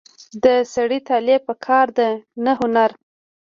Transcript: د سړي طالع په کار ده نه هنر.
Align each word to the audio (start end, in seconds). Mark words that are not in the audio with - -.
د 0.43 0.45
سړي 0.73 0.99
طالع 1.07 1.37
په 1.47 1.53
کار 1.65 1.87
ده 1.97 2.09
نه 2.45 2.51
هنر. 2.59 2.91